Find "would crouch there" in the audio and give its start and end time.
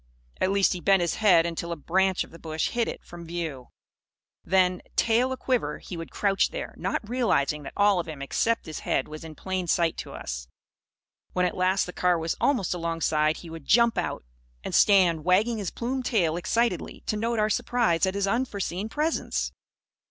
5.95-6.73